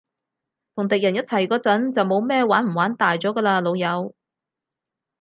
[0.73, 4.15] 同敵人一齊嗰陣，就冇咩玩唔玩大咗㗎喇，老友